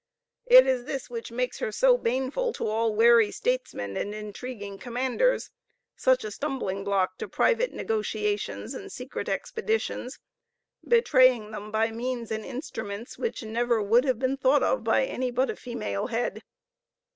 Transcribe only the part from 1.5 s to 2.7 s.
her so baneful to